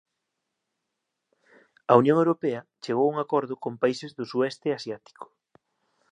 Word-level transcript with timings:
A 1.91 1.93
Unión 2.01 2.17
Europea 2.23 2.65
chegou 2.83 3.05
a 3.07 3.11
un 3.13 3.17
acordo 3.23 3.53
con 3.63 3.73
países 3.83 4.11
do 4.17 4.25
sueste 4.31 4.67
asiático 4.77 5.25